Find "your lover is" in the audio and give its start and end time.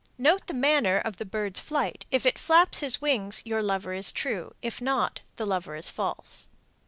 3.45-4.11